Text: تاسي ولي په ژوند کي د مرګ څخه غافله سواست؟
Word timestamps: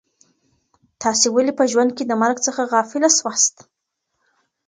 تاسي 1.01 1.27
ولي 1.35 1.53
په 1.59 1.63
ژوند 1.71 1.91
کي 1.97 2.03
د 2.07 2.11
مرګ 2.21 2.37
څخه 2.47 2.61
غافله 2.71 3.09
سواست؟ 3.17 3.55